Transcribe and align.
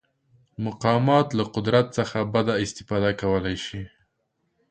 مقامات 0.65 1.27
له 1.37 1.43
قدرت 1.55 1.87
څخه 1.97 2.17
بده 2.33 2.53
استفاده 2.65 3.11
کولی 3.21 3.57
شي. 3.65 3.81